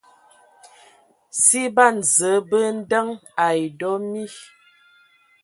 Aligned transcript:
Si 1.43 1.61
ban 1.75 1.95
Zǝə 2.15 2.31
bə 2.49 2.57
andəŋ 2.71 3.07
ai 3.45 3.61
dɔ 3.79 3.91
mi. 4.09 4.23